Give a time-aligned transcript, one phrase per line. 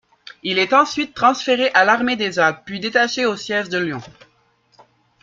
[0.41, 4.01] Il est ensuite transféré à l'armée des Alpes, puis détaché au siège de Lyon.